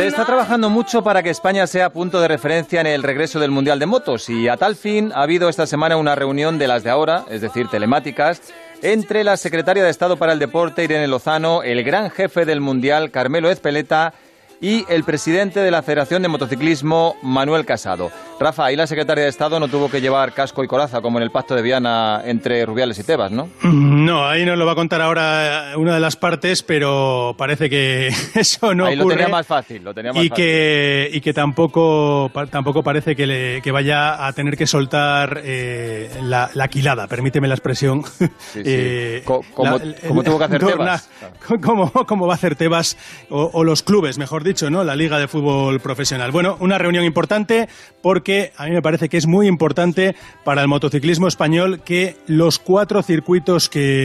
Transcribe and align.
Se 0.00 0.06
está 0.06 0.24
trabajando 0.24 0.70
mucho 0.70 1.04
para 1.04 1.22
que 1.22 1.28
España 1.28 1.66
sea 1.66 1.92
punto 1.92 2.22
de 2.22 2.28
referencia 2.28 2.80
en 2.80 2.86
el 2.86 3.02
regreso 3.02 3.38
del 3.38 3.50
Mundial 3.50 3.78
de 3.78 3.84
Motos 3.84 4.30
y 4.30 4.48
a 4.48 4.56
tal 4.56 4.74
fin 4.74 5.12
ha 5.14 5.20
habido 5.20 5.50
esta 5.50 5.66
semana 5.66 5.98
una 5.98 6.14
reunión 6.14 6.58
de 6.58 6.68
las 6.68 6.82
de 6.82 6.88
ahora, 6.88 7.26
es 7.28 7.42
decir, 7.42 7.68
telemáticas, 7.68 8.40
entre 8.80 9.24
la 9.24 9.36
secretaria 9.36 9.84
de 9.84 9.90
Estado 9.90 10.16
para 10.16 10.32
el 10.32 10.38
Deporte, 10.38 10.84
Irene 10.84 11.06
Lozano, 11.06 11.62
el 11.62 11.84
gran 11.84 12.08
jefe 12.08 12.46
del 12.46 12.62
Mundial, 12.62 13.10
Carmelo 13.10 13.50
Ezpeleta, 13.50 14.14
y 14.60 14.84
el 14.88 15.04
presidente 15.04 15.60
de 15.60 15.70
la 15.70 15.82
Federación 15.82 16.22
de 16.22 16.28
Motociclismo, 16.28 17.16
Manuel 17.22 17.64
Casado. 17.64 18.10
Rafa, 18.38 18.66
ahí 18.66 18.76
la 18.76 18.86
secretaria 18.86 19.24
de 19.24 19.30
Estado 19.30 19.58
no 19.58 19.68
tuvo 19.68 19.90
que 19.90 20.00
llevar 20.00 20.32
casco 20.32 20.62
y 20.62 20.66
coraza 20.66 21.00
como 21.00 21.18
en 21.18 21.24
el 21.24 21.30
pacto 21.30 21.54
de 21.54 21.62
Viana 21.62 22.22
entre 22.24 22.64
Rubiales 22.66 22.98
y 22.98 23.04
Tebas, 23.04 23.32
¿no? 23.32 23.48
No, 24.10 24.26
ahí 24.26 24.44
nos 24.44 24.58
lo 24.58 24.66
va 24.66 24.72
a 24.72 24.74
contar 24.74 25.00
ahora 25.02 25.74
una 25.76 25.94
de 25.94 26.00
las 26.00 26.16
partes, 26.16 26.64
pero 26.64 27.36
parece 27.38 27.70
que 27.70 28.08
eso 28.34 28.74
no 28.74 28.86
ahí 28.86 28.98
ocurre. 28.98 29.14
lo 29.14 29.18
tenía 29.18 29.28
más 29.28 29.46
fácil, 29.46 29.84
lo 29.84 29.94
tenía 29.94 30.12
más 30.12 30.24
y 30.24 30.28
fácil. 30.28 30.44
Que, 30.44 31.10
y 31.12 31.20
que 31.20 31.32
tampoco, 31.32 32.28
tampoco 32.50 32.82
parece 32.82 33.14
que, 33.14 33.24
le, 33.28 33.62
que 33.62 33.70
vaya 33.70 34.26
a 34.26 34.32
tener 34.32 34.56
que 34.56 34.66
soltar 34.66 35.42
eh, 35.44 36.10
la, 36.24 36.50
la, 36.54 36.66
quilada, 36.66 37.06
permíteme 37.06 37.46
la 37.46 37.54
expresión. 37.54 38.02
Sí, 38.04 38.26
sí. 38.52 38.62
Eh, 38.72 39.22
como, 39.24 39.78
tuvo 40.24 40.38
que 40.38 40.44
hacer 40.44 40.64
Tebas. 40.64 41.10
Como, 41.60 41.90
como, 41.90 42.26
va 42.26 42.34
a 42.34 42.36
hacer 42.36 42.56
Tebas 42.56 42.96
o, 43.28 43.50
o 43.52 43.64
los 43.64 43.82
clubes, 43.82 44.16
mejor 44.16 44.42
dicho, 44.42 44.70
¿no? 44.70 44.84
La 44.84 44.96
Liga 44.96 45.18
de 45.18 45.28
Fútbol 45.28 45.80
Profesional. 45.80 46.30
Bueno, 46.30 46.56
una 46.60 46.78
reunión 46.78 47.04
importante 47.04 47.68
porque 48.00 48.52
a 48.56 48.66
mí 48.66 48.72
me 48.72 48.82
parece 48.82 49.08
que 49.08 49.16
es 49.16 49.26
muy 49.26 49.46
importante 49.46 50.14
para 50.44 50.62
el 50.62 50.68
motociclismo 50.68 51.28
español 51.28 51.82
que 51.84 52.16
los 52.26 52.58
cuatro 52.58 53.02
circuitos 53.02 53.68
que, 53.68 53.99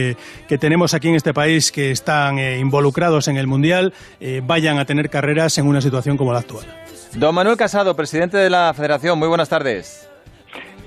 que 0.48 0.58
tenemos 0.58 0.94
aquí 0.94 1.08
en 1.08 1.14
este 1.14 1.32
país 1.32 1.72
que 1.72 1.90
están 1.90 2.38
eh, 2.38 2.58
involucrados 2.58 3.28
en 3.28 3.36
el 3.36 3.46
Mundial 3.46 3.92
eh, 4.20 4.40
vayan 4.44 4.78
a 4.78 4.84
tener 4.84 5.10
carreras 5.10 5.58
en 5.58 5.66
una 5.66 5.80
situación 5.80 6.16
como 6.16 6.32
la 6.32 6.40
actual. 6.40 6.66
Don 7.16 7.34
Manuel 7.34 7.56
Casado, 7.56 7.94
presidente 7.96 8.36
de 8.36 8.50
la 8.50 8.72
Federación, 8.74 9.18
muy 9.18 9.28
buenas 9.28 9.48
tardes. 9.48 10.10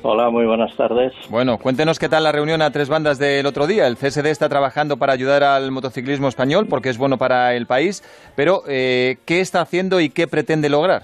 Hola, 0.01 0.29
muy 0.29 0.45
buenas 0.45 0.73
tardes. 0.77 1.11
Bueno, 1.29 1.57
cuéntenos 1.57 1.99
qué 1.99 2.07
tal 2.07 2.23
la 2.23 2.31
reunión 2.31 2.61
a 2.61 2.71
tres 2.71 2.87
bandas 2.87 3.19
del 3.19 3.45
otro 3.45 3.67
día. 3.67 3.85
El 3.85 3.97
CSD 3.97 4.27
está 4.27 4.47
trabajando 4.47 4.95
para 4.95 5.11
ayudar 5.11 5.43
al 5.43 5.71
motociclismo 5.71 6.29
español 6.29 6.67
porque 6.69 6.89
es 6.89 6.97
bueno 6.97 7.17
para 7.17 7.53
el 7.55 7.65
país, 7.65 8.01
pero 8.35 8.61
eh, 8.69 9.17
¿qué 9.25 9.41
está 9.41 9.59
haciendo 9.59 9.99
y 9.99 10.09
qué 10.09 10.27
pretende 10.27 10.69
lograr? 10.69 11.03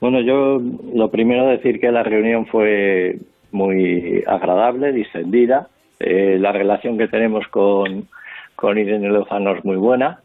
Bueno, 0.00 0.20
yo 0.20 0.60
lo 0.94 1.10
primero 1.10 1.48
decir 1.48 1.80
que 1.80 1.90
la 1.90 2.04
reunión 2.04 2.46
fue 2.46 3.18
muy 3.50 4.22
agradable, 4.26 4.92
distendida. 4.92 5.68
Eh, 6.00 6.38
la 6.40 6.52
relación 6.52 6.98
que 6.98 7.08
tenemos 7.08 7.46
con, 7.48 8.08
con 8.56 8.78
Irene 8.78 9.08
Lozano 9.08 9.54
es 9.54 9.64
muy 9.64 9.76
buena 9.76 10.20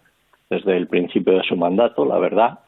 desde 0.50 0.76
el 0.78 0.88
principio 0.88 1.34
de 1.34 1.44
su 1.44 1.56
mandato, 1.56 2.06
la 2.06 2.18
verdad. 2.18 2.60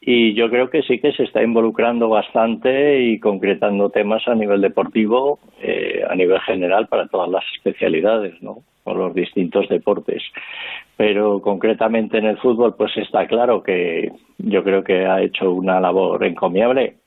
Y 0.00 0.34
yo 0.34 0.48
creo 0.50 0.70
que 0.70 0.82
sí 0.82 1.00
que 1.00 1.12
se 1.12 1.24
está 1.24 1.42
involucrando 1.42 2.08
bastante 2.08 3.00
y 3.00 3.18
concretando 3.18 3.90
temas 3.90 4.26
a 4.28 4.34
nivel 4.34 4.60
deportivo, 4.60 5.40
eh, 5.60 6.04
a 6.08 6.14
nivel 6.14 6.40
general, 6.42 6.86
para 6.86 7.08
todas 7.08 7.28
las 7.28 7.44
especialidades, 7.56 8.40
¿no? 8.42 8.58
Con 8.84 8.98
los 8.98 9.14
distintos 9.14 9.68
deportes. 9.68 10.22
Pero 10.96 11.40
concretamente 11.40 12.18
en 12.18 12.26
el 12.26 12.38
fútbol, 12.38 12.76
pues 12.76 12.96
está 12.96 13.26
claro 13.26 13.62
que 13.62 14.12
yo 14.38 14.62
creo 14.62 14.84
que 14.84 15.06
ha 15.06 15.22
hecho 15.22 15.50
una 15.50 15.80
labor 15.80 16.24
encomiable, 16.24 16.98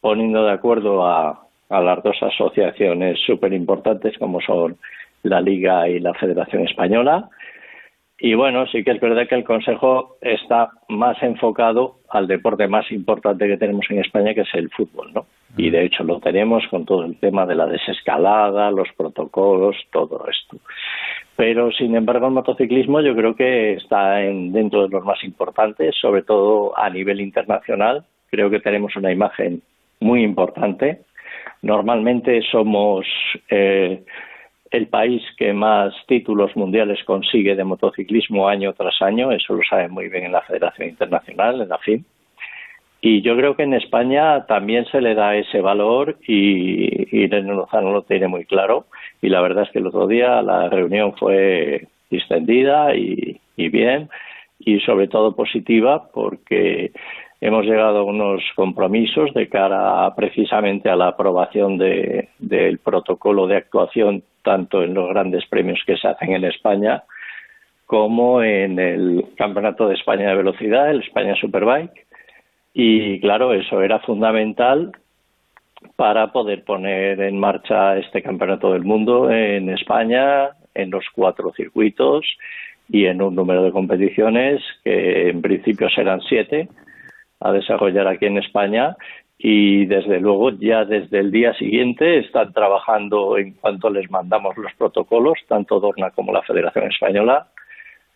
poniendo 0.00 0.44
de 0.44 0.52
acuerdo 0.52 1.06
a, 1.06 1.43
a 1.74 1.80
las 1.80 2.02
dos 2.02 2.16
asociaciones 2.22 3.18
súper 3.26 3.52
importantes 3.52 4.16
como 4.18 4.40
son 4.40 4.76
la 5.22 5.40
Liga 5.40 5.88
y 5.88 6.00
la 6.00 6.14
Federación 6.14 6.62
Española. 6.66 7.28
Y 8.18 8.34
bueno, 8.34 8.66
sí 8.66 8.84
que 8.84 8.92
es 8.92 9.00
verdad 9.00 9.26
que 9.28 9.34
el 9.34 9.44
Consejo 9.44 10.16
está 10.20 10.70
más 10.88 11.20
enfocado 11.22 11.96
al 12.08 12.28
deporte 12.28 12.68
más 12.68 12.90
importante 12.92 13.48
que 13.48 13.56
tenemos 13.56 13.86
en 13.90 13.98
España, 13.98 14.34
que 14.34 14.42
es 14.42 14.54
el 14.54 14.70
fútbol, 14.70 15.12
¿no? 15.12 15.26
Y 15.56 15.70
de 15.70 15.84
hecho 15.84 16.04
lo 16.04 16.20
tenemos 16.20 16.64
con 16.68 16.84
todo 16.84 17.04
el 17.04 17.18
tema 17.18 17.44
de 17.46 17.54
la 17.54 17.66
desescalada, 17.66 18.70
los 18.70 18.88
protocolos, 18.96 19.76
todo 19.90 20.26
esto. 20.28 20.58
Pero 21.36 21.72
sin 21.72 21.96
embargo 21.96 22.26
el 22.26 22.32
motociclismo 22.32 23.00
yo 23.00 23.14
creo 23.16 23.34
que 23.34 23.74
está 23.74 24.22
en, 24.22 24.52
dentro 24.52 24.82
de 24.82 24.88
los 24.88 25.04
más 25.04 25.22
importantes, 25.24 25.96
sobre 26.00 26.22
todo 26.22 26.76
a 26.78 26.88
nivel 26.90 27.20
internacional. 27.20 28.04
Creo 28.30 28.50
que 28.50 28.60
tenemos 28.60 28.94
una 28.96 29.12
imagen 29.12 29.62
muy 30.00 30.22
importante. 30.22 31.00
Normalmente 31.62 32.42
somos 32.50 33.06
eh, 33.50 34.04
el 34.70 34.88
país 34.88 35.22
que 35.36 35.52
más 35.52 35.94
títulos 36.06 36.54
mundiales 36.56 37.02
consigue 37.04 37.54
de 37.54 37.64
motociclismo 37.64 38.48
año 38.48 38.72
tras 38.72 39.00
año, 39.02 39.30
eso 39.32 39.54
lo 39.54 39.62
saben 39.68 39.92
muy 39.92 40.08
bien 40.08 40.24
en 40.24 40.32
la 40.32 40.42
Federación 40.42 40.88
Internacional, 40.88 41.60
en 41.60 41.68
la 41.68 41.78
FIM. 41.78 42.04
Y 43.00 43.20
yo 43.20 43.36
creo 43.36 43.54
que 43.54 43.64
en 43.64 43.74
España 43.74 44.46
también 44.46 44.86
se 44.86 45.00
le 45.00 45.14
da 45.14 45.36
ese 45.36 45.60
valor 45.60 46.16
y 46.26 47.16
Irene 47.16 47.52
Lozano 47.54 47.92
lo 47.92 48.02
tiene 48.02 48.28
muy 48.28 48.46
claro. 48.46 48.86
Y 49.20 49.28
la 49.28 49.42
verdad 49.42 49.64
es 49.64 49.70
que 49.70 49.78
el 49.78 49.86
otro 49.86 50.06
día 50.06 50.40
la 50.40 50.70
reunión 50.70 51.14
fue 51.16 51.86
distendida 52.10 52.96
y, 52.96 53.38
y 53.56 53.68
bien 53.68 54.08
y 54.58 54.80
sobre 54.80 55.08
todo 55.08 55.36
positiva 55.36 56.08
porque 56.12 56.92
hemos 57.44 57.66
llegado 57.66 57.98
a 57.98 58.04
unos 58.04 58.42
compromisos 58.56 59.34
de 59.34 59.50
cara 59.50 60.10
precisamente 60.16 60.88
a 60.88 60.96
la 60.96 61.08
aprobación 61.08 61.76
de, 61.76 62.30
del 62.38 62.78
protocolo 62.78 63.46
de 63.46 63.56
actuación 63.56 64.22
tanto 64.42 64.82
en 64.82 64.94
los 64.94 65.10
grandes 65.10 65.44
premios 65.50 65.78
que 65.86 65.98
se 65.98 66.08
hacen 66.08 66.32
en 66.32 66.44
España 66.44 67.02
como 67.84 68.42
en 68.42 68.78
el 68.78 69.26
Campeonato 69.36 69.86
de 69.86 69.94
España 69.94 70.30
de 70.30 70.36
Velocidad, 70.36 70.90
el 70.90 71.02
España 71.02 71.34
Superbike. 71.38 72.06
Y 72.72 73.20
claro, 73.20 73.52
eso 73.52 73.82
era 73.82 73.98
fundamental 73.98 74.92
para 75.96 76.32
poder 76.32 76.64
poner 76.64 77.20
en 77.20 77.38
marcha 77.38 77.98
este 77.98 78.22
Campeonato 78.22 78.72
del 78.72 78.84
Mundo 78.84 79.30
en 79.30 79.68
España, 79.68 80.48
en 80.72 80.90
los 80.90 81.04
cuatro 81.14 81.52
circuitos 81.54 82.24
y 82.88 83.04
en 83.04 83.20
un 83.20 83.34
número 83.34 83.62
de 83.64 83.70
competiciones 83.70 84.62
que 84.82 85.28
en 85.28 85.42
principio 85.42 85.90
serán 85.90 86.22
siete 86.22 86.68
a 87.44 87.52
desarrollar 87.52 88.08
aquí 88.08 88.24
en 88.26 88.38
España 88.38 88.96
y 89.38 89.84
desde 89.84 90.18
luego 90.18 90.50
ya 90.50 90.86
desde 90.86 91.18
el 91.20 91.30
día 91.30 91.52
siguiente 91.54 92.18
están 92.18 92.52
trabajando 92.54 93.36
en 93.36 93.52
cuanto 93.52 93.90
les 93.90 94.10
mandamos 94.10 94.56
los 94.56 94.72
protocolos, 94.74 95.38
tanto 95.46 95.78
Dorna 95.78 96.10
como 96.10 96.32
la 96.32 96.40
Federación 96.42 96.86
Española, 96.86 97.48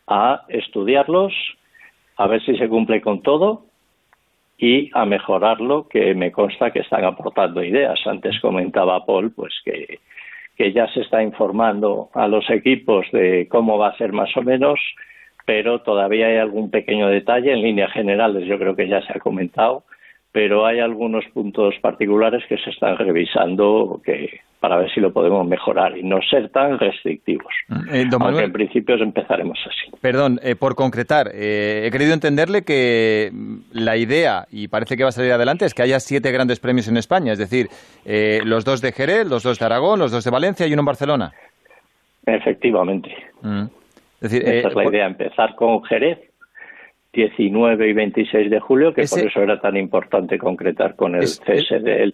a 0.07 0.45
estudiarlos, 0.49 1.35
a 2.17 2.27
ver 2.27 2.43
si 2.43 2.57
se 2.57 2.69
cumple 2.69 3.03
con 3.03 3.23
todo 3.23 3.67
y 4.57 4.91
a 4.95 5.05
mejorarlo, 5.05 5.89
que 5.89 6.15
me 6.15 6.33
consta 6.33 6.71
que 6.71 6.81
están 6.81 7.05
aportando 7.05 7.63
ideas. 7.63 8.01
Antes 8.07 8.41
comentaba 8.41 9.05
Paul, 9.05 9.33
pues 9.33 9.53
que, 9.63 10.01
que 10.57 10.73
ya 10.73 10.89
se 10.89 11.03
está 11.03 11.23
informando 11.23 12.09
a 12.15 12.27
los 12.27 12.49
equipos 12.49 13.07
de 13.13 13.47
cómo 13.51 13.77
va 13.77 13.89
a 13.89 13.97
ser 13.99 14.13
más 14.13 14.35
o 14.39 14.43
menos, 14.43 14.81
pero 15.49 15.79
todavía 15.79 16.27
hay 16.27 16.37
algún 16.37 16.71
pequeño 16.71 17.09
detalle. 17.09 17.55
En 17.55 17.63
líneas 17.63 17.91
generales 17.91 18.47
yo 18.47 18.59
creo 18.59 18.77
que 18.77 18.87
ya 18.87 19.01
se 19.01 19.15
ha 19.17 19.19
comentado, 19.19 19.85
pero 20.31 20.67
hay 20.67 20.79
algunos 20.79 21.25
puntos 21.33 21.75
particulares 21.81 22.45
que 22.51 22.59
se 22.59 22.69
están 22.69 22.99
revisando 22.99 23.99
que 24.05 24.41
para 24.61 24.77
ver 24.77 24.93
si 24.93 25.01
lo 25.01 25.11
podemos 25.11 25.49
mejorar 25.49 25.97
y 25.97 26.03
no 26.03 26.21
ser 26.21 26.51
tan 26.51 26.79
restrictivos. 26.79 27.51
Eh, 27.91 28.03
Aunque 28.03 28.19
Manuel, 28.19 28.45
en 28.45 28.53
principio 28.53 28.97
empezaremos 28.97 29.59
así. 29.65 29.91
perdón, 30.03 30.39
eh, 30.43 30.55
por 30.55 30.75
concretar, 30.75 31.31
eh, 31.33 31.85
he 31.87 31.91
querido 31.91 32.13
entenderle 32.13 32.63
que 32.63 33.31
mm, 33.33 33.57
la 33.73 33.97
idea, 33.97 34.45
y 34.51 34.69
parece 34.69 34.99
que 34.99 35.03
va 35.03 35.09
a 35.09 35.13
salir 35.13 35.33
adelante, 35.33 35.65
es 35.65 35.73
que 35.73 35.81
haya 35.81 35.99
siete 35.99 36.31
grandes 36.31 36.61
premios 36.61 36.89
en 36.89 36.99
España, 36.99 37.33
es 37.33 37.39
decir, 37.39 37.69
eh, 38.05 38.41
los 38.45 38.67
dos 38.67 38.83
de 38.83 38.93
Jerez, 38.93 39.27
los 39.27 39.45
dos 39.45 39.59
de 39.59 39.65
Aragón, 39.65 39.99
los 39.99 40.13
dos 40.13 40.25
de 40.25 40.31
Valencia 40.31 40.67
y 40.67 40.75
uno 40.75 40.83
en 40.83 40.87
Barcelona. 40.87 41.33
Efectivamente. 42.27 43.17
Mm. 43.41 43.78
Es 44.21 44.31
decir, 44.31 44.43
Esta 44.49 44.69
eh, 44.69 44.71
es 44.71 44.75
la 44.77 44.85
idea, 44.89 45.07
empezar 45.07 45.55
con 45.55 45.83
Jerez, 45.85 46.19
19 47.13 47.89
y 47.89 47.93
26 47.95 48.51
de 48.51 48.61
julio, 48.61 48.93
que 48.93 49.03
Ese- 49.03 49.21
por 49.21 49.29
eso 49.31 49.41
era 49.43 49.61
tan 49.61 49.77
importante 49.77 50.39
concretar 50.39 50.95
con 50.95 51.15
el 51.15 51.23
Es- 51.25 51.41
tema 51.41 51.59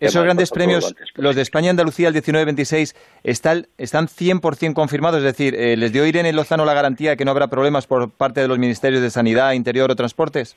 esos 0.00 0.22
grandes 0.22 0.50
premios, 0.50 0.94
los 1.16 1.34
de 1.34 1.42
España 1.42 1.66
y 1.66 1.70
Andalucía, 1.70 2.08
el 2.08 2.14
19-26, 2.14 2.94
están, 3.24 3.66
están 3.76 4.06
100% 4.06 4.74
confirmados. 4.74 5.18
Es 5.18 5.24
decir, 5.24 5.54
eh, 5.56 5.76
¿les 5.76 5.92
dio 5.92 6.06
Irene 6.06 6.32
Lozano 6.32 6.64
la 6.64 6.74
garantía 6.74 7.10
de 7.10 7.16
que 7.16 7.24
no 7.24 7.32
habrá 7.32 7.48
problemas 7.48 7.86
por 7.86 8.10
parte 8.10 8.40
de 8.40 8.48
los 8.48 8.58
ministerios 8.58 9.02
de 9.02 9.10
Sanidad, 9.10 9.52
Interior 9.52 9.90
o 9.90 9.96
Transportes? 9.96 10.56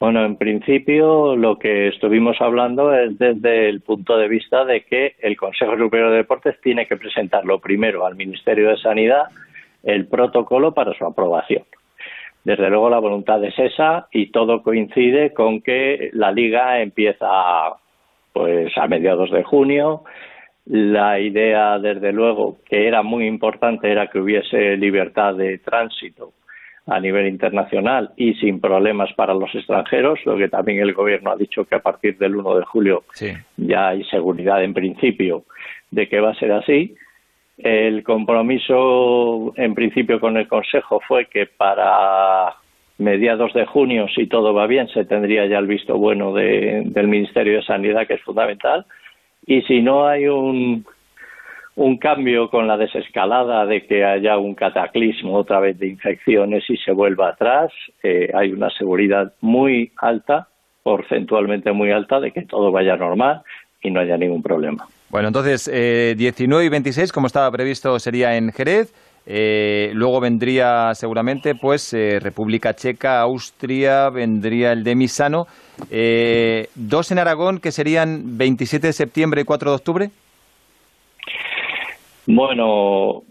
Bueno, 0.00 0.24
en 0.24 0.36
principio 0.36 1.34
lo 1.34 1.58
que 1.58 1.88
estuvimos 1.88 2.36
hablando 2.40 2.94
es 2.94 3.18
desde 3.18 3.68
el 3.68 3.80
punto 3.80 4.16
de 4.16 4.28
vista 4.28 4.64
de 4.64 4.82
que 4.82 5.16
el 5.20 5.36
Consejo 5.36 5.76
Superior 5.76 6.10
de 6.10 6.18
Deportes 6.18 6.54
tiene 6.62 6.86
que 6.86 6.96
presentarlo 6.96 7.58
primero 7.58 8.06
al 8.06 8.14
Ministerio 8.14 8.68
de 8.68 8.76
Sanidad 8.76 9.24
el 9.82 10.06
protocolo 10.06 10.72
para 10.72 10.92
su 10.94 11.04
aprobación. 11.04 11.64
Desde 12.44 12.70
luego 12.70 12.88
la 12.88 12.98
voluntad 12.98 13.42
es 13.44 13.58
esa 13.58 14.08
y 14.12 14.30
todo 14.30 14.62
coincide 14.62 15.34
con 15.34 15.60
que 15.60 16.10
la 16.12 16.32
liga 16.32 16.80
empieza 16.80 17.28
pues 18.32 18.76
a 18.76 18.86
mediados 18.86 19.30
de 19.30 19.42
junio. 19.42 20.04
La 20.66 21.18
idea, 21.18 21.78
desde 21.78 22.12
luego, 22.12 22.58
que 22.68 22.86
era 22.86 23.02
muy 23.02 23.26
importante 23.26 23.90
era 23.90 24.08
que 24.08 24.20
hubiese 24.20 24.76
libertad 24.76 25.34
de 25.34 25.58
tránsito 25.58 26.32
a 26.86 27.00
nivel 27.00 27.26
internacional 27.26 28.12
y 28.16 28.34
sin 28.34 28.60
problemas 28.60 29.12
para 29.12 29.34
los 29.34 29.54
extranjeros, 29.54 30.18
lo 30.24 30.38
que 30.38 30.48
también 30.48 30.80
el 30.80 30.94
gobierno 30.94 31.32
ha 31.32 31.36
dicho 31.36 31.64
que 31.64 31.74
a 31.74 31.80
partir 31.80 32.16
del 32.16 32.34
1 32.36 32.56
de 32.56 32.64
julio 32.64 33.04
ya 33.58 33.88
hay 33.88 34.04
seguridad 34.04 34.64
en 34.64 34.72
principio 34.72 35.44
de 35.90 36.08
que 36.08 36.20
va 36.20 36.30
a 36.30 36.34
ser 36.34 36.52
así. 36.52 36.94
El 37.58 38.04
compromiso 38.04 39.52
en 39.56 39.74
principio 39.74 40.20
con 40.20 40.36
el 40.36 40.46
Consejo 40.46 41.00
fue 41.06 41.26
que 41.26 41.46
para 41.46 42.54
mediados 42.98 43.52
de 43.52 43.66
junio, 43.66 44.06
si 44.14 44.26
todo 44.26 44.54
va 44.54 44.66
bien, 44.66 44.88
se 44.88 45.04
tendría 45.04 45.46
ya 45.46 45.58
el 45.58 45.66
visto 45.66 45.98
bueno 45.98 46.32
del 46.32 47.08
Ministerio 47.08 47.56
de 47.56 47.64
Sanidad, 47.64 48.06
que 48.06 48.14
es 48.14 48.22
fundamental. 48.22 48.86
Y 49.46 49.62
si 49.62 49.82
no 49.82 50.06
hay 50.06 50.26
un 50.26 50.84
un 51.78 51.96
cambio 51.96 52.50
con 52.50 52.66
la 52.66 52.76
desescalada 52.76 53.64
de 53.64 53.86
que 53.86 54.04
haya 54.04 54.36
un 54.36 54.56
cataclismo 54.56 55.34
otra 55.34 55.60
vez 55.60 55.78
de 55.78 55.86
infecciones 55.86 56.68
y 56.68 56.76
se 56.76 56.90
vuelva 56.90 57.28
atrás. 57.28 57.70
Eh, 58.02 58.32
hay 58.34 58.50
una 58.50 58.68
seguridad 58.70 59.32
muy 59.40 59.92
alta, 59.96 60.48
porcentualmente 60.82 61.70
muy 61.70 61.92
alta, 61.92 62.18
de 62.18 62.32
que 62.32 62.42
todo 62.42 62.72
vaya 62.72 62.96
normal 62.96 63.42
y 63.80 63.92
no 63.92 64.00
haya 64.00 64.16
ningún 64.16 64.42
problema. 64.42 64.88
Bueno, 65.10 65.28
entonces, 65.28 65.70
eh, 65.72 66.14
19 66.18 66.66
y 66.66 66.68
26, 66.68 67.12
como 67.12 67.26
estaba 67.26 67.50
previsto, 67.50 67.98
sería 67.98 68.36
en 68.36 68.52
Jerez. 68.52 68.92
Eh, 69.30 69.90
luego 69.92 70.20
vendría 70.20 70.94
seguramente 70.94 71.54
pues 71.54 71.92
eh, 71.92 72.18
República 72.18 72.74
Checa, 72.74 73.20
Austria, 73.20 74.08
vendría 74.08 74.72
el 74.72 74.84
de 74.84 74.94
Misano. 74.94 75.46
dos 76.74 77.10
en 77.10 77.18
Aragón, 77.18 77.58
que 77.58 77.72
serían 77.72 78.38
27 78.38 78.86
de 78.86 78.92
septiembre 78.92 79.42
y 79.42 79.44
4 79.44 79.70
de 79.70 79.76
octubre. 79.76 80.10
Bueno, 82.26 83.22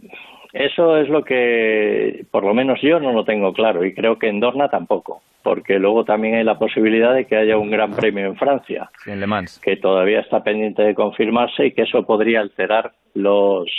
eso 0.53 0.97
es 0.97 1.09
lo 1.09 1.23
que 1.23 2.25
por 2.31 2.43
lo 2.43 2.53
menos 2.53 2.79
yo 2.81 2.99
no 2.99 3.11
lo 3.13 3.23
tengo 3.23 3.53
claro 3.53 3.85
y 3.85 3.93
creo 3.93 4.17
que 4.17 4.29
en 4.29 4.39
Dorna 4.39 4.69
tampoco, 4.69 5.21
porque 5.43 5.79
luego 5.79 6.03
también 6.05 6.35
hay 6.35 6.43
la 6.43 6.57
posibilidad 6.57 7.13
de 7.13 7.25
que 7.25 7.35
haya 7.35 7.57
un 7.57 7.69
gran 7.69 7.91
premio 7.91 8.25
en 8.25 8.35
Francia, 8.35 8.89
en 9.05 9.19
Le 9.19 9.27
Mans. 9.27 9.59
que 9.59 9.77
todavía 9.77 10.19
está 10.19 10.43
pendiente 10.43 10.83
de 10.83 10.95
confirmarse 10.95 11.67
y 11.67 11.71
que 11.71 11.83
eso 11.83 12.03
podría 12.03 12.41
alterar 12.41 12.91
los 13.13 13.69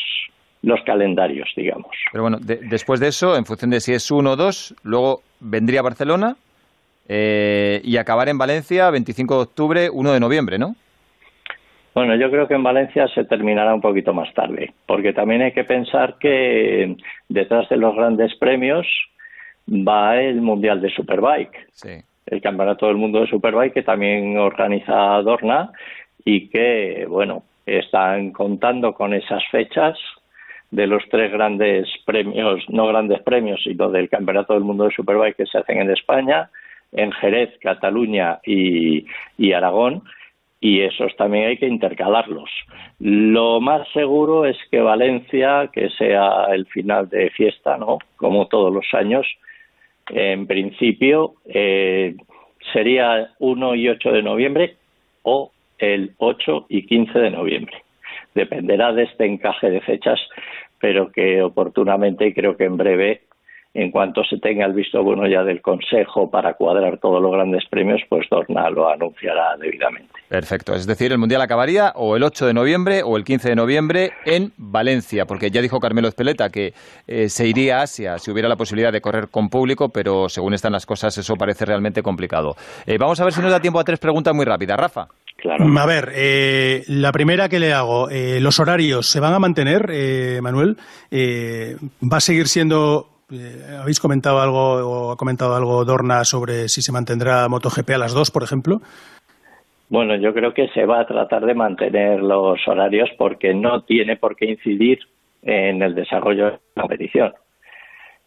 los 0.60 0.80
calendarios, 0.84 1.48
digamos. 1.56 1.92
Pero 2.10 2.24
bueno, 2.24 2.38
después 2.40 2.98
de 2.98 3.08
eso, 3.08 3.36
en 3.36 3.44
función 3.44 3.70
de 3.70 3.80
si 3.80 3.92
es 3.92 4.10
uno 4.10 4.32
o 4.32 4.36
dos, 4.36 4.74
luego 4.82 5.22
vendría 5.38 5.82
Barcelona 5.82 6.36
eh, 7.08 7.80
y 7.84 7.96
acabar 7.96 8.28
en 8.28 8.38
Valencia 8.38 8.90
25 8.90 9.36
de 9.36 9.42
octubre, 9.42 9.90
1 9.90 10.12
de 10.12 10.20
noviembre, 10.20 10.58
¿no? 10.58 10.74
Bueno, 11.98 12.14
yo 12.14 12.30
creo 12.30 12.46
que 12.46 12.54
en 12.54 12.62
Valencia 12.62 13.08
se 13.08 13.24
terminará 13.24 13.74
un 13.74 13.80
poquito 13.80 14.14
más 14.14 14.32
tarde, 14.32 14.72
porque 14.86 15.12
también 15.12 15.42
hay 15.42 15.50
que 15.50 15.64
pensar 15.64 16.14
que 16.20 16.96
detrás 17.28 17.68
de 17.68 17.76
los 17.76 17.92
grandes 17.96 18.36
premios 18.36 18.86
va 19.68 20.16
el 20.20 20.40
Mundial 20.40 20.80
de 20.80 20.90
Superbike, 20.90 21.56
el 22.26 22.40
Campeonato 22.40 22.86
del 22.86 22.98
Mundo 22.98 23.22
de 23.22 23.26
Superbike 23.26 23.74
que 23.74 23.82
también 23.82 24.38
organiza 24.38 24.94
Dorna 25.22 25.72
y 26.24 26.48
que, 26.50 27.04
bueno, 27.08 27.42
están 27.66 28.30
contando 28.30 28.94
con 28.94 29.12
esas 29.12 29.42
fechas 29.50 29.98
de 30.70 30.86
los 30.86 31.02
tres 31.10 31.32
grandes 31.32 31.88
premios, 32.06 32.64
no 32.68 32.86
grandes 32.86 33.22
premios, 33.22 33.60
sino 33.64 33.90
del 33.90 34.08
Campeonato 34.08 34.54
del 34.54 34.62
Mundo 34.62 34.84
de 34.84 34.94
Superbike 34.94 35.38
que 35.38 35.46
se 35.46 35.58
hacen 35.58 35.80
en 35.80 35.90
España, 35.90 36.48
en 36.92 37.10
Jerez, 37.10 37.58
Cataluña 37.60 38.38
y 38.44 39.52
Aragón, 39.52 40.04
y 40.60 40.80
esos 40.80 41.14
también 41.16 41.48
hay 41.48 41.56
que 41.56 41.66
intercalarlos. 41.66 42.50
Lo 42.98 43.60
más 43.60 43.86
seguro 43.92 44.44
es 44.44 44.56
que 44.70 44.80
Valencia, 44.80 45.70
que 45.72 45.88
sea 45.90 46.46
el 46.52 46.66
final 46.66 47.08
de 47.08 47.30
fiesta, 47.30 47.76
¿no? 47.76 47.98
Como 48.16 48.48
todos 48.48 48.72
los 48.72 48.86
años, 48.92 49.26
en 50.10 50.46
principio 50.46 51.34
eh, 51.46 52.16
sería 52.72 53.30
1 53.38 53.74
y 53.76 53.88
8 53.88 54.12
de 54.12 54.22
noviembre 54.22 54.76
o 55.22 55.52
el 55.78 56.12
8 56.18 56.66
y 56.68 56.86
15 56.86 57.18
de 57.18 57.30
noviembre. 57.30 57.76
Dependerá 58.34 58.92
de 58.92 59.04
este 59.04 59.26
encaje 59.26 59.70
de 59.70 59.80
fechas, 59.80 60.20
pero 60.80 61.12
que 61.12 61.42
oportunamente 61.42 62.34
creo 62.34 62.56
que 62.56 62.64
en 62.64 62.76
breve 62.76 63.22
en 63.78 63.92
cuanto 63.92 64.24
se 64.24 64.38
tenga 64.38 64.66
el 64.66 64.72
visto 64.72 65.04
bueno 65.04 65.28
ya 65.28 65.44
del 65.44 65.62
Consejo 65.62 66.28
para 66.28 66.54
cuadrar 66.54 66.98
todos 66.98 67.22
los 67.22 67.30
grandes 67.30 67.62
premios, 67.70 68.00
pues 68.08 68.26
Dorna 68.28 68.68
lo 68.70 68.88
anunciará 68.88 69.56
debidamente. 69.56 70.08
Perfecto, 70.28 70.74
es 70.74 70.84
decir, 70.84 71.12
el 71.12 71.18
Mundial 71.18 71.40
acabaría 71.42 71.92
o 71.94 72.16
el 72.16 72.24
8 72.24 72.46
de 72.46 72.54
noviembre 72.54 73.02
o 73.04 73.16
el 73.16 73.22
15 73.22 73.50
de 73.50 73.54
noviembre 73.54 74.10
en 74.26 74.52
Valencia, 74.56 75.26
porque 75.26 75.50
ya 75.50 75.62
dijo 75.62 75.78
Carmelo 75.78 76.08
Espeleta 76.08 76.50
que 76.50 76.72
eh, 77.06 77.28
se 77.28 77.46
iría 77.46 77.78
a 77.78 77.82
Asia 77.82 78.18
si 78.18 78.32
hubiera 78.32 78.48
la 78.48 78.56
posibilidad 78.56 78.92
de 78.92 79.00
correr 79.00 79.28
con 79.28 79.48
público, 79.48 79.90
pero 79.90 80.28
según 80.28 80.54
están 80.54 80.72
las 80.72 80.84
cosas 80.84 81.16
eso 81.16 81.36
parece 81.36 81.64
realmente 81.64 82.02
complicado. 82.02 82.56
Eh, 82.84 82.98
vamos 82.98 83.20
a 83.20 83.24
ver 83.24 83.32
si 83.32 83.40
nos 83.40 83.52
da 83.52 83.60
tiempo 83.60 83.78
a 83.78 83.84
tres 83.84 84.00
preguntas 84.00 84.34
muy 84.34 84.44
rápidas. 84.44 84.76
Rafa. 84.76 85.06
Claro. 85.36 85.64
A 85.78 85.86
ver, 85.86 86.12
eh, 86.16 86.82
la 86.88 87.12
primera 87.12 87.48
que 87.48 87.60
le 87.60 87.72
hago, 87.72 88.08
¿los 88.10 88.58
horarios 88.58 89.06
se 89.06 89.20
van 89.20 89.34
a 89.34 89.38
mantener, 89.38 90.42
Manuel? 90.42 90.76
¿Va 91.12 92.16
a 92.16 92.20
seguir 92.20 92.48
siendo 92.48 93.17
eh, 93.30 93.76
¿Habéis 93.80 94.00
comentado 94.00 94.40
algo 94.40 94.58
o 94.58 95.12
ha 95.12 95.16
comentado 95.16 95.54
algo 95.54 95.84
Dorna 95.84 96.24
sobre 96.24 96.68
si 96.68 96.82
se 96.82 96.92
mantendrá 96.92 97.48
MotoGP 97.48 97.90
a 97.90 97.98
las 97.98 98.14
dos, 98.14 98.30
por 98.30 98.42
ejemplo? 98.42 98.80
Bueno, 99.90 100.16
yo 100.16 100.34
creo 100.34 100.52
que 100.52 100.68
se 100.68 100.84
va 100.84 101.00
a 101.00 101.06
tratar 101.06 101.46
de 101.46 101.54
mantener 101.54 102.20
los 102.20 102.66
horarios 102.66 103.08
porque 103.16 103.54
no 103.54 103.82
tiene 103.82 104.16
por 104.16 104.36
qué 104.36 104.46
incidir 104.46 104.98
en 105.42 105.82
el 105.82 105.94
desarrollo 105.94 106.46
de 106.46 106.58
la 106.74 106.82
competición. 106.82 107.32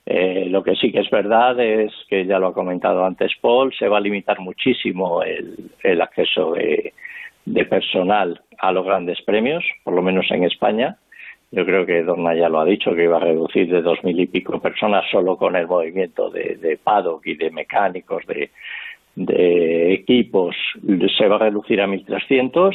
Eh, 0.06 0.48
lo 0.50 0.64
que 0.64 0.76
sí 0.76 0.92
que 0.92 1.00
es 1.00 1.10
verdad 1.12 1.60
es 1.60 1.92
que 2.10 2.26
ya 2.26 2.40
lo 2.40 2.48
ha 2.48 2.54
comentado 2.54 3.06
antes 3.06 3.32
Paul, 3.40 3.72
se 3.78 3.88
va 3.88 3.98
a 3.98 4.02
limitar 4.02 4.40
muchísimo 4.40 5.22
el, 5.22 6.02
acceso 6.02 6.54
de 6.54 7.66
personal 7.66 8.42
a 8.58 8.72
los 8.72 8.86
grandes 8.86 9.22
premios, 9.22 9.64
por 9.84 9.94
lo 9.94 10.02
menos 10.02 10.26
en 10.32 10.44
España. 10.44 10.98
Yo 11.52 11.66
creo 11.66 11.86
que 11.86 12.04
Dorna 12.04 12.34
ya 12.34 12.48
lo 12.48 12.62
ha 12.62 12.66
dicho, 12.66 12.96
que 12.96 13.04
iba 13.04 13.18
a 13.18 13.22
reducir 13.22 13.70
de 13.70 13.82
dos 13.82 14.02
mil 14.04 14.20
y 14.20 14.28
pico 14.28 14.60
personas 14.62 15.04
solo 15.12 15.38
con 15.38 15.56
el 15.56 15.68
movimiento 15.68 16.30
de, 16.30 16.56
de 16.56 16.78
paddock 16.78 17.28
y 17.28 17.36
de 17.36 17.52
mecánicos, 17.52 18.26
de, 18.26 18.52
de 19.16 19.94
equipos, 19.94 20.56
se 21.18 21.28
va 21.28 21.36
a 21.36 21.40
reducir 21.40 21.82
a 21.82 21.88
1.300 21.88 22.74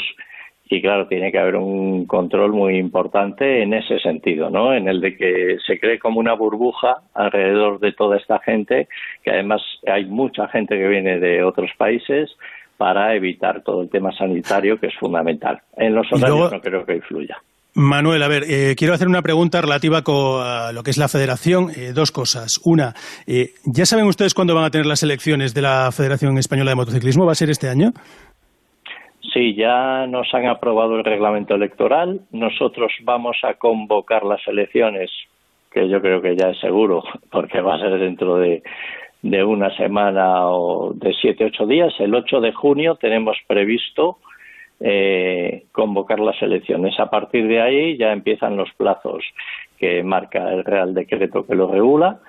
y 0.69 0.83
claro, 0.83 1.07
tiene 1.07 1.31
que 1.31 1.39
haber 1.39 1.57
un 1.57 2.07
control 2.07 2.53
muy 2.53 2.77
importante 2.77 3.63
en 3.63 3.73
ese 3.73 4.01
sentido, 4.01 4.51
¿no? 4.51 4.75
En 4.75 4.89
el 4.89 5.01
de 5.01 5.17
que 5.17 5.59
se 5.65 5.79
cree 5.79 5.99
como 5.99 6.19
una 6.19 6.35
burbuja 6.35 7.03
alrededor 7.15 7.79
de 7.79 7.93
toda 7.93 8.17
esta 8.17 8.41
gente, 8.41 8.89
que 9.23 9.31
además 9.31 9.63
hay 9.87 10.07
mucha 10.07 10.49
gente 10.49 10.77
que 10.77 10.89
viene 10.89 11.21
de 11.21 11.45
otros 11.45 11.71
países 11.79 12.37
para 12.77 13.15
evitar 13.15 13.63
todo 13.63 13.83
el 13.83 13.91
tema 13.91 14.13
sanitario 14.13 14.79
que 14.79 14.89
es 14.89 14.95
fundamental. 14.97 15.61
En 15.77 15.95
los 15.95 16.13
horarios 16.13 16.53
no 16.53 16.61
creo 16.61 16.85
que 16.85 16.97
influya. 16.97 17.39
Manuel, 17.77 18.23
a 18.23 18.29
ver, 18.29 18.45
eh, 18.49 18.75
quiero 18.75 18.95
hacer 18.95 19.07
una 19.07 19.21
pregunta 19.21 19.61
relativa 19.61 19.99
a 19.99 20.73
lo 20.73 20.83
que 20.83 20.91
es 20.91 20.97
la 20.97 21.09
federación. 21.09 21.69
Eh, 21.77 21.93
dos 21.95 22.11
cosas. 22.11 22.59
Una, 22.65 22.95
eh, 23.27 23.51
¿ya 23.67 23.85
saben 23.85 24.07
ustedes 24.07 24.33
cuándo 24.33 24.55
van 24.55 24.65
a 24.65 24.71
tener 24.71 24.87
las 24.87 25.03
elecciones 25.03 25.53
de 25.53 25.61
la 25.61 25.93
Federación 25.93 26.39
Española 26.39 26.71
de 26.71 26.77
Motociclismo? 26.77 27.27
¿Va 27.27 27.33
a 27.33 27.35
ser 27.35 27.51
este 27.51 27.69
año? 27.69 27.91
Sí, 29.31 29.55
ya 29.55 30.07
nos 30.07 30.33
han 30.33 30.47
aprobado 30.47 30.97
el 30.97 31.05
reglamento 31.05 31.55
electoral. 31.55 32.23
Nosotros 32.33 32.91
vamos 33.03 33.37
a 33.43 33.55
convocar 33.55 34.25
las 34.25 34.41
elecciones, 34.49 35.11
que 35.71 35.87
yo 35.87 36.01
creo 36.01 36.23
que 36.23 36.35
ya 36.35 36.49
es 36.49 36.61
seguro, 36.61 37.05
porque 37.31 37.61
va 37.61 37.75
a 37.75 37.79
ser 37.79 37.99
dentro 37.99 38.39
de, 38.39 38.63
de 39.21 39.45
una 39.45 39.69
semana 39.77 40.49
o 40.49 40.95
de 40.95 41.13
siete, 41.21 41.45
ocho 41.45 41.67
días. 41.67 41.93
El 41.99 42.15
8 42.15 42.41
de 42.41 42.53
junio 42.53 42.95
tenemos 42.95 43.37
previsto 43.47 44.17
eh, 44.81 45.65
convocar 45.73 46.21
las 46.21 46.41
elecciones. 46.43 46.99
A 47.01 47.09
partir 47.09 47.49
de 47.49 47.61
ahí 47.61 47.97
ya 47.97 48.13
empiezan 48.13 48.57
los 48.57 48.71
plazos 48.75 49.25
que 49.79 50.03
marca 50.03 50.53
el 50.53 50.65
Real 50.65 50.95
Decreto 50.95 51.47
que 51.47 51.55
lo 51.55 51.71
regula 51.71 52.21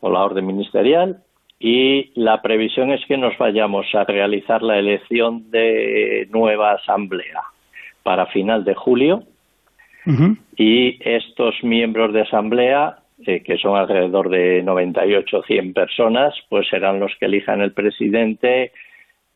o 0.00 0.10
la 0.10 0.24
orden 0.24 0.46
ministerial 0.46 1.22
y 1.58 2.10
la 2.18 2.40
previsión 2.40 2.90
es 2.90 3.04
que 3.06 3.18
nos 3.18 3.36
vayamos 3.36 3.86
a 3.94 4.04
realizar 4.04 4.62
la 4.62 4.78
elección 4.78 5.50
de 5.50 6.26
nueva 6.30 6.72
asamblea 6.72 7.42
para 8.02 8.26
final 8.26 8.64
de 8.64 8.74
julio 8.74 9.24
y 10.56 10.98
estos 11.06 11.62
miembros 11.62 12.14
de 12.14 12.22
asamblea 12.22 12.96
eh, 13.26 13.42
que 13.42 13.58
son 13.58 13.76
alrededor 13.76 14.30
de 14.30 14.62
98 14.62 15.42
100 15.46 15.74
personas 15.74 16.34
pues 16.48 16.66
serán 16.68 16.98
los 16.98 17.12
que 17.20 17.26
elijan 17.26 17.60
el 17.60 17.72
presidente 17.72 18.72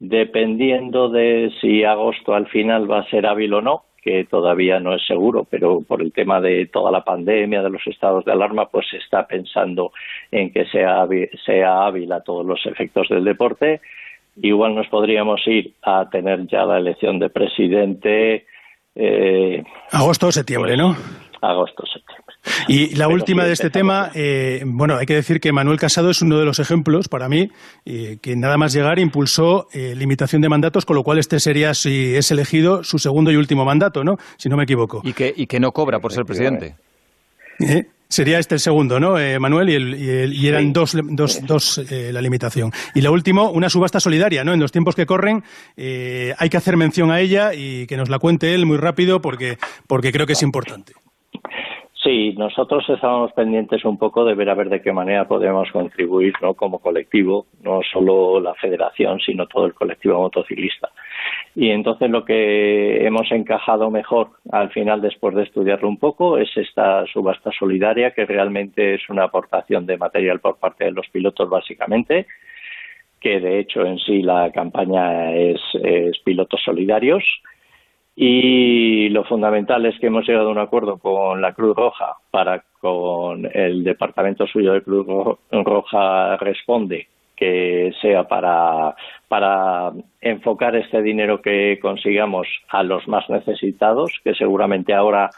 dependiendo 0.09 1.09
de 1.09 1.53
si 1.61 1.85
agosto 1.85 2.35
al 2.35 2.47
final 2.49 2.91
va 2.91 3.01
a 3.01 3.11
ser 3.11 3.27
hábil 3.27 3.55
o 3.55 3.63
no, 3.63 3.85
que 4.03 4.25
todavía 4.25 4.81
no 4.81 4.95
es 4.95 5.05
seguro, 5.07 5.47
pero 5.49 5.81
por 5.81 6.03
el 6.03 6.13
tema 6.13 6.41
de 6.41 6.67
toda 6.67 6.91
la 6.91 7.03
pandemia, 7.03 7.63
de 7.63 7.71
los 7.71 7.87
estados 7.87 8.25
de 8.27 8.33
alarma, 8.33 8.69
pues 8.69 8.87
se 8.91 8.99
está 8.99 9.27
pensando 9.27 9.93
en 10.31 10.53
que 10.53 10.67
sea 10.67 11.01
hábil, 11.01 11.31
sea 11.47 11.87
hábil 11.87 12.13
a 12.13 12.21
todos 12.21 12.45
los 12.45 12.65
efectos 12.67 13.09
del 13.09 13.25
deporte. 13.25 13.81
Igual 14.43 14.75
nos 14.75 14.89
podríamos 14.89 15.41
ir 15.47 15.73
a 15.83 16.09
tener 16.11 16.47
ya 16.49 16.65
la 16.65 16.79
elección 16.79 17.19
de 17.19 17.31
presidente. 17.31 18.47
Eh, 18.95 19.65
agosto 19.91 20.27
o 20.27 20.33
septiembre, 20.33 20.77
pues, 20.77 20.79
¿no? 20.79 20.97
Agosto, 21.51 21.85
septiembre. 21.87 22.35
Y 22.69 22.95
la 22.95 23.09
última 23.09 23.45
de 23.45 23.53
este 23.53 23.71
tema, 23.71 24.11
eh, 24.15 24.63
bueno, 24.67 24.97
hay 24.97 25.07
que 25.07 25.15
decir 25.15 25.41
que 25.41 25.53
Manuel 25.53 25.79
Casado 25.79 26.11
es 26.11 26.23
uno 26.23 26.39
de 26.39 26.45
los 26.45 26.59
ejemplos 26.59 27.09
para 27.09 27.29
mí 27.29 27.51
eh, 27.85 28.19
que 28.21 28.37
nada 28.37 28.57
más 28.57 28.73
llegar 28.73 28.99
impulsó 28.99 29.69
eh, 29.73 29.95
limitación 29.97 30.43
de 30.43 30.49
mandatos, 30.49 30.85
con 30.85 30.97
lo 30.97 31.03
cual 31.03 31.19
este 31.19 31.41
sería, 31.41 31.75
si 31.75 32.15
es 32.15 32.31
elegido, 32.31 32.85
su 32.85 32.99
segundo 32.99 33.31
y 33.31 33.37
último 33.37 33.65
mandato, 33.65 34.05
¿no? 34.05 34.19
Si 34.37 34.49
no 34.49 34.57
me 34.57 34.65
equivoco. 34.65 35.01
Y 35.05 35.13
que, 35.13 35.33
y 35.35 35.47
que 35.47 35.61
no 35.61 35.73
cobra 35.73 36.01
por 36.01 36.13
ser 36.13 36.25
presidente. 36.25 36.77
Sería 38.09 38.39
este 38.39 38.55
el 38.55 38.61
segundo, 38.61 39.01
¿no, 39.01 39.17
Manuel? 39.41 39.71
Y, 39.71 40.47
eran 40.47 40.73
dos, 40.73 40.97
dos, 41.03 41.45
dos 41.47 41.81
la 41.91 42.21
limitación. 42.21 42.71
Y 42.95 43.01
lo 43.01 43.13
último, 43.13 43.51
una 43.51 43.69
subasta 43.69 43.99
solidaria, 43.99 44.45
¿no? 44.45 44.53
En 44.53 44.61
los 44.61 44.71
tiempos 44.71 44.95
que 44.95 45.07
corren 45.07 45.43
hay 45.77 46.49
que 46.49 46.57
hacer 46.57 46.77
mención 46.77 47.11
a 47.11 47.21
ella 47.21 47.55
y 47.55 47.87
que 47.87 47.97
nos 47.97 48.11
la 48.11 48.19
cuente 48.19 48.55
él 48.55 48.67
muy 48.67 48.77
rápido 48.77 49.21
porque, 49.21 49.59
porque 49.89 50.13
creo 50.13 50.27
que 50.27 50.35
es 50.35 50.43
importante. 50.43 50.93
Sí, 52.05 52.35
nosotros 52.37 52.85
estábamos 52.91 53.33
pendientes 53.33 53.83
un 53.87 53.97
poco 53.97 54.27
de 54.27 54.35
ver 54.35 54.51
a 54.51 54.55
ver 54.55 54.69
de 54.69 54.83
qué 54.83 54.93
manera 54.93 55.27
podemos 55.27 55.71
contribuir 55.73 56.35
¿no? 56.43 56.53
como 56.53 56.79
colectivo, 56.79 57.47
no 57.63 57.81
solo 57.91 58.41
la 58.41 58.53
federación, 58.57 59.21
sino 59.21 59.47
todo 59.47 59.65
el 59.65 59.73
colectivo 59.73 60.21
motociclista. 60.21 60.91
Y 61.55 61.71
entonces 61.71 62.11
lo 62.11 62.23
que 62.23 63.07
hemos 63.07 63.33
encajado 63.33 63.91
mejor 63.91 64.33
al 64.53 64.69
final, 64.69 65.01
después 65.01 65.35
de 65.35 65.45
estudiarlo 65.45 65.89
un 65.89 65.97
poco, 65.97 66.37
es 66.37 66.55
esta 66.59 67.07
subasta 67.07 67.51
solidaria, 67.59 68.11
que 68.11 68.27
realmente 68.27 68.97
es 68.97 69.09
una 69.09 69.25
aportación 69.25 69.87
de 69.87 69.97
material 69.97 70.41
por 70.41 70.59
parte 70.59 70.85
de 70.85 70.93
los 70.93 71.09
pilotos, 71.09 71.49
básicamente, 71.49 72.27
que 73.19 73.41
de 73.41 73.61
hecho 73.61 73.87
en 73.87 73.99
sí 73.99 74.21
la 74.21 74.53
campaña 74.53 75.33
es, 75.35 75.61
es 75.83 76.19
pilotos 76.19 76.61
solidarios 76.63 77.25
y 78.17 79.09
lo 79.09 79.25
fundamental 79.25 79.85
es 79.87 79.99
que 79.99 80.07
hemos 80.07 80.27
llegado 80.27 80.49
a 80.49 80.53
un 80.53 80.59
acuerdo 80.59 80.99
con 80.99 81.41
la 81.41 81.53
Cruz 81.53 81.77
Roja 81.77 82.17
para 82.31 82.63
con 82.81 83.49
el 83.53 83.83
departamento 83.83 84.47
suyo 84.47 84.73
de 84.73 84.83
Cruz 84.83 85.07
Roja 85.51 86.37
responde 86.37 87.09
que 87.35 87.93
sea 88.01 88.29
para, 88.29 88.95
para 89.27 89.93
enfocar 90.21 90.77
este 90.77 91.03
dinero 91.03 91.43
que 91.43 91.79
consigamos 91.81 92.47
a 92.69 92.83
los 92.83 93.09
más 93.09 93.29
necesitados, 93.29 94.13
que 94.23 94.35
seguramente 94.35 94.95
ahora 94.95 95.31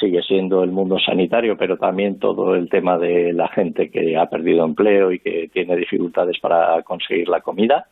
sigue 0.00 0.22
siendo 0.22 0.62
el 0.62 0.70
mundo 0.70 0.98
sanitario, 0.98 1.56
pero 1.56 1.76
también 1.76 2.18
todo 2.18 2.54
el 2.54 2.68
tema 2.68 2.96
de 2.96 3.32
la 3.32 3.48
gente 3.48 3.90
que 3.90 4.16
ha 4.16 4.26
perdido 4.26 4.64
empleo 4.64 5.10
y 5.10 5.18
que 5.18 5.48
tiene 5.52 5.76
dificultades 5.76 6.38
para 6.40 6.82
conseguir 6.82 7.28
la 7.28 7.40
comida 7.40 7.86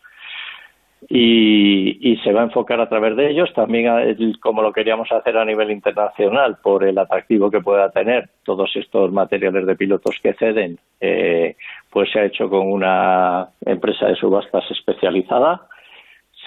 y, 1.09 2.17
se 2.23 2.33
va 2.33 2.43
a 2.43 2.45
enfocar 2.45 2.81
a 2.81 2.89
través 2.89 3.17
de 3.17 3.31
ellos. 3.31 3.53
También 3.55 4.35
como 4.41 4.63
lo 4.63 4.73
queríamos 4.73 5.11
hacer 5.11 5.37
a 5.37 5.45
nivel 5.45 5.71
internacional 5.71 6.59
por 6.63 6.85
el 6.85 6.99
atractivo 6.99 7.51
que 7.51 7.61
pueda 7.61 7.91
tener 7.91 8.29
todos 8.45 8.71
estos 8.77 9.13
materiales 9.13 9.67
de 9.67 9.77
pilotos 9.77 10.17
que 10.23 10.35
ceden 10.35 10.79
eh, 11.01 11.57
pues 11.91 12.11
se 12.13 12.21
ha 12.21 12.25
hecho 12.25 12.49
con 12.49 12.71
una 12.71 13.49
empresa 13.65 14.07
de 14.07 14.17
subastas 14.17 14.65
especializada. 14.71 15.67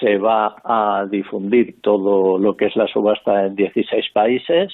Se 0.00 0.18
va 0.18 0.56
a 0.64 1.06
difundir 1.10 1.80
todo 1.80 2.38
lo 2.38 2.56
que 2.56 2.66
es 2.66 2.76
la 2.76 2.86
subasta 2.86 3.46
en 3.46 3.56
16 3.56 4.06
países 4.12 4.72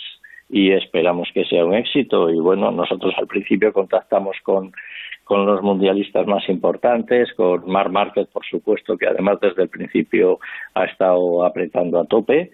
y 0.49 0.73
esperamos 0.73 1.29
que 1.35 1.45
sea 1.45 1.65
un 1.65 1.75
éxito. 1.75 2.31
Y 2.31 2.39
bueno 2.39 2.71
nosotros 2.71 3.15
al 3.19 3.27
principio 3.27 3.73
contactamos 3.73 4.37
con 4.43 4.73
con 5.25 5.47
los 5.47 5.63
mundialistas 5.63 6.27
más 6.27 6.49
importantes, 6.49 7.33
con 7.35 7.71
Mar 7.71 7.91
Márquez, 7.91 8.29
por 8.29 8.45
supuesto, 8.45 8.97
que 8.97 9.07
además 9.07 9.39
desde 9.41 9.63
el 9.63 9.69
principio 9.69 10.39
ha 10.75 10.85
estado 10.85 11.45
apretando 11.45 12.01
a 12.01 12.05
tope, 12.05 12.53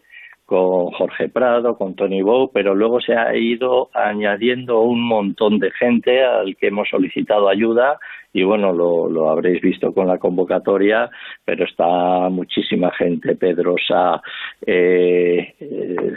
con 0.48 0.92
Jorge 0.92 1.28
Prado, 1.28 1.76
con 1.76 1.94
Tony 1.94 2.22
Bow, 2.22 2.50
pero 2.50 2.74
luego 2.74 3.02
se 3.02 3.14
ha 3.14 3.36
ido 3.36 3.90
añadiendo 3.92 4.80
un 4.80 5.02
montón 5.02 5.58
de 5.58 5.70
gente 5.72 6.24
al 6.24 6.56
que 6.56 6.68
hemos 6.68 6.88
solicitado 6.88 7.50
ayuda 7.50 7.98
y 8.32 8.44
bueno, 8.44 8.72
lo, 8.72 9.28
habréis 9.28 9.60
visto 9.60 9.92
con 9.92 10.06
la 10.06 10.16
convocatoria, 10.16 11.10
pero 11.44 11.66
está 11.66 12.30
muchísima 12.30 12.90
gente, 12.92 13.36
Pedrosa, 13.36 14.22
eh, 14.66 15.54
eh, 15.60 16.14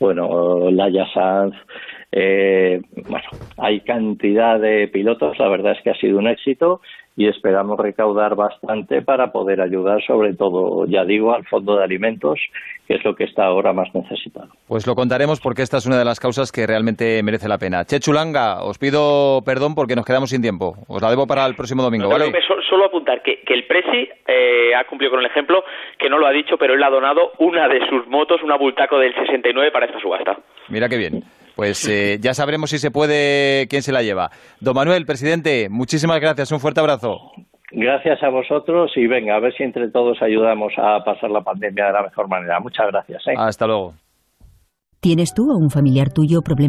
bueno, 0.00 0.68
Laya 0.72 1.06
Sanz, 1.14 1.54
eh, 2.16 2.80
bueno, 3.08 3.26
hay 3.56 3.80
cantidad 3.80 4.60
de 4.60 4.86
pilotos, 4.86 5.36
la 5.40 5.48
verdad 5.48 5.72
es 5.72 5.82
que 5.82 5.90
ha 5.90 5.96
sido 5.96 6.18
un 6.18 6.28
éxito 6.28 6.80
y 7.16 7.26
esperamos 7.26 7.78
recaudar 7.78 8.36
bastante 8.36 9.02
para 9.02 9.32
poder 9.32 9.60
ayudar, 9.60 10.00
sobre 10.04 10.34
todo, 10.34 10.86
ya 10.86 11.04
digo, 11.04 11.34
al 11.34 11.44
fondo 11.44 11.76
de 11.76 11.82
alimentos, 11.82 12.38
que 12.86 12.94
es 12.94 13.04
lo 13.04 13.16
que 13.16 13.24
está 13.24 13.46
ahora 13.46 13.72
más 13.72 13.92
necesitado. 13.94 14.48
Pues 14.68 14.86
lo 14.86 14.94
contaremos 14.94 15.40
porque 15.40 15.62
esta 15.62 15.78
es 15.78 15.86
una 15.86 15.98
de 15.98 16.04
las 16.04 16.20
causas 16.20 16.52
que 16.52 16.66
realmente 16.68 17.20
merece 17.24 17.48
la 17.48 17.58
pena. 17.58 17.84
Chechulanga, 17.84 18.62
os 18.62 18.78
pido 18.78 19.42
perdón 19.44 19.74
porque 19.74 19.96
nos 19.96 20.04
quedamos 20.04 20.30
sin 20.30 20.42
tiempo. 20.42 20.76
Os 20.86 21.02
la 21.02 21.10
debo 21.10 21.26
para 21.26 21.46
el 21.46 21.56
próximo 21.56 21.82
domingo, 21.82 22.08
¿vale? 22.08 22.32
solo 22.68 22.86
apuntar 22.86 23.22
que, 23.22 23.42
el 23.46 23.66
Presi 23.66 24.08
eh, 24.26 24.74
ha 24.74 24.84
cumplido 24.84 25.12
con 25.12 25.20
el 25.20 25.26
ejemplo, 25.26 25.64
que 25.98 26.08
no 26.08 26.18
lo 26.18 26.26
ha 26.26 26.32
dicho, 26.32 26.56
pero 26.58 26.74
él 26.74 26.82
ha 26.82 26.90
donado 26.90 27.32
una 27.38 27.68
de 27.68 27.86
sus 27.88 28.06
motos, 28.08 28.42
una 28.42 28.56
Bultaco 28.56 28.98
del 28.98 29.14
69 29.14 29.70
para 29.70 29.86
esta 29.86 30.00
subasta. 30.00 30.38
Mira 30.68 30.88
qué 30.88 30.96
bien. 30.96 31.22
Pues 31.56 31.88
eh, 31.88 32.18
ya 32.20 32.34
sabremos 32.34 32.70
si 32.70 32.78
se 32.78 32.90
puede 32.90 33.66
quién 33.68 33.82
se 33.82 33.92
la 33.92 34.02
lleva. 34.02 34.30
Don 34.60 34.74
Manuel, 34.74 35.06
presidente, 35.06 35.68
muchísimas 35.70 36.20
gracias. 36.20 36.50
Un 36.52 36.60
fuerte 36.60 36.80
abrazo. 36.80 37.18
Gracias 37.70 38.22
a 38.22 38.28
vosotros 38.28 38.92
y 38.96 39.06
venga, 39.06 39.36
a 39.36 39.40
ver 39.40 39.52
si 39.56 39.64
entre 39.64 39.90
todos 39.90 40.22
ayudamos 40.22 40.72
a 40.78 41.02
pasar 41.04 41.30
la 41.30 41.40
pandemia 41.40 41.86
de 41.86 41.92
la 41.92 42.02
mejor 42.02 42.28
manera. 42.28 42.60
Muchas 42.60 42.86
gracias. 42.86 43.22
¿eh? 43.26 43.34
Hasta 43.36 43.66
luego. 43.66 43.94
¿Tienes 45.00 45.34
tú 45.34 45.42
o 45.50 45.58
un 45.58 45.70
familiar 45.70 46.12
tuyo 46.12 46.40
problemas? 46.40 46.62